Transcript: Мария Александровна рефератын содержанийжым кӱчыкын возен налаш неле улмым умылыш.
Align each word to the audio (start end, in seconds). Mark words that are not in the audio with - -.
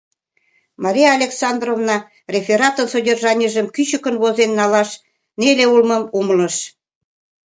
Мария 0.83 1.09
Александровна 1.17 1.95
рефератын 2.33 2.87
содержанийжым 2.93 3.67
кӱчыкын 3.75 4.15
возен 4.21 4.51
налаш 4.59 4.89
неле 5.39 5.65
улмым 5.73 6.03
умылыш. 6.19 6.55